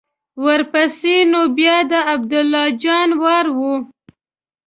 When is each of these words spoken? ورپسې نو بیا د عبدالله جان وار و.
ورپسې 0.43 1.15
نو 1.31 1.41
بیا 1.57 1.77
د 1.91 1.93
عبدالله 2.13 2.65
جان 2.83 3.09
وار 3.21 3.45
و. 3.57 3.59